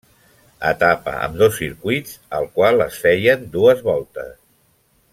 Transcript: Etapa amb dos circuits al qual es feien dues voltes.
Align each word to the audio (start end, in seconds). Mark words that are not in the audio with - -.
Etapa 0.69 1.13
amb 1.25 1.37
dos 1.41 1.53
circuits 1.59 2.15
al 2.39 2.49
qual 2.57 2.85
es 2.89 2.99
feien 3.05 3.47
dues 3.59 3.85
voltes. 3.93 4.37